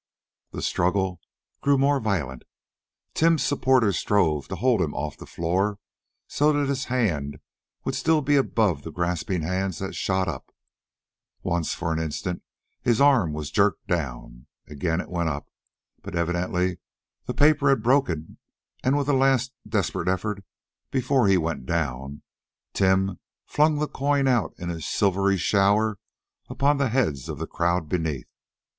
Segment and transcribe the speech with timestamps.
[0.49, 1.21] The struggle
[1.61, 2.41] grew more violent.
[3.13, 5.77] Tim's supporters strove to hold him off the floor
[6.27, 7.37] so that his hand
[7.85, 10.49] would still be above the grasping hands that shot up.
[11.43, 12.41] Once, for an instant,
[12.81, 14.47] his arm was jerked down.
[14.65, 15.51] Again it went up.
[16.01, 16.79] But evidently
[17.27, 18.39] the paper had broken,
[18.83, 20.43] and with a last desperate effort,
[20.89, 22.23] before he went down,
[22.73, 25.99] Tim flung the coin out in a silvery shower
[26.49, 28.25] upon the heads of the crowd beneath.